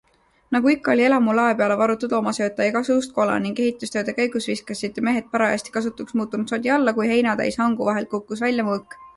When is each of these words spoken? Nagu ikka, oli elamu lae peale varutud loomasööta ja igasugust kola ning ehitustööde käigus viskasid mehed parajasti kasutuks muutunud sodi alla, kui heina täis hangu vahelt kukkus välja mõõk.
Nagu 0.53 0.69
ikka, 0.69 0.93
oli 0.93 1.03
elamu 1.07 1.35
lae 1.39 1.57
peale 1.59 1.75
varutud 1.81 2.15
loomasööta 2.15 2.65
ja 2.67 2.71
igasugust 2.71 3.13
kola 3.19 3.35
ning 3.43 3.61
ehitustööde 3.65 4.17
käigus 4.21 4.49
viskasid 4.53 4.97
mehed 5.09 5.29
parajasti 5.37 5.77
kasutuks 5.77 6.19
muutunud 6.23 6.53
sodi 6.55 6.73
alla, 6.79 6.97
kui 7.01 7.13
heina 7.15 7.39
täis 7.43 7.63
hangu 7.65 7.91
vahelt 7.93 8.15
kukkus 8.17 8.45
välja 8.49 8.71
mõõk. 8.73 9.03